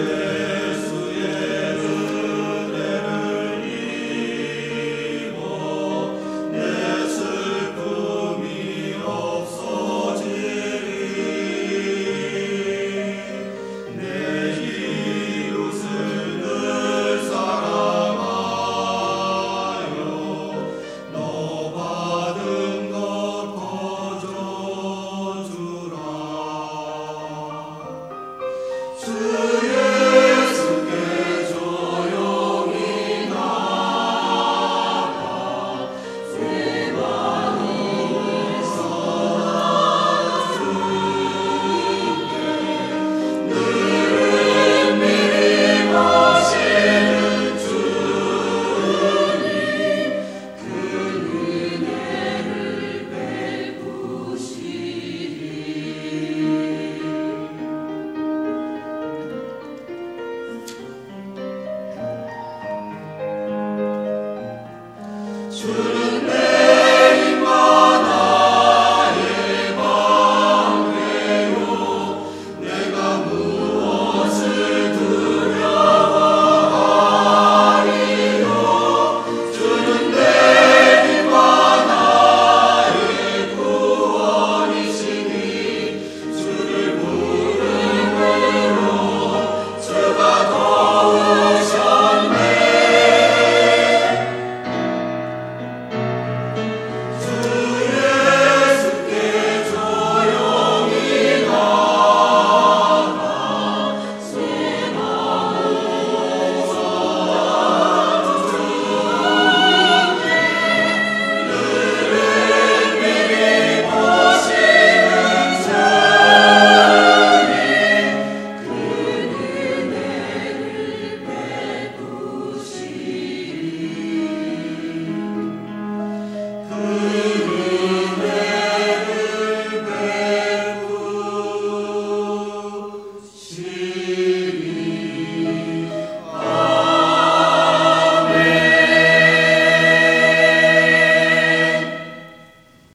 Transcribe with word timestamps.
Yeah. 0.00 0.29